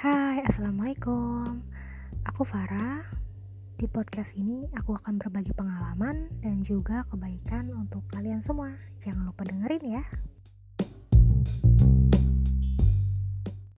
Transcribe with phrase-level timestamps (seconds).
[0.00, 1.60] Hai, Assalamualaikum.
[2.24, 3.04] Aku Farah.
[3.76, 8.72] Di podcast ini aku akan berbagi pengalaman dan juga kebaikan untuk kalian semua.
[9.04, 10.04] Jangan lupa dengerin ya.